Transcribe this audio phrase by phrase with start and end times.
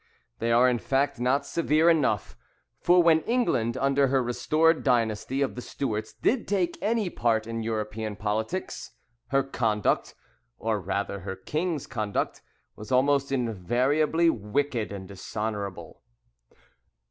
[0.39, 2.35] They are, in fact, not severe enough:
[2.79, 7.61] for when England, under her restored dynasty of the Stuarts, did take any part in
[7.61, 8.93] European politics,
[9.27, 10.15] her conduct,
[10.57, 12.41] or rather her king's conduct,
[12.75, 16.01] was almost invariably wicked and dishonourable.